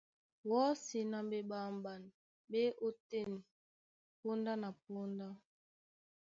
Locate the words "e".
2.67-2.77